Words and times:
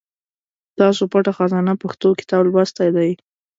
تاسو 0.79 1.03
پټه 1.11 1.31
خزانه 1.37 1.73
پښتو 1.81 2.07
کتاب 2.19 2.43
لوستی 2.53 2.89
دی؟ 2.95 3.09